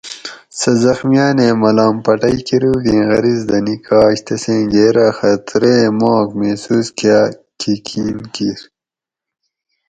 [0.59, 7.27] سہ زخمیانیں ملام پٹئ کۤروگیں غرض دہ نکاش تسیں گیرہ خطریں ماک محسوس کاۤ
[7.59, 8.59] کھی کین کیِر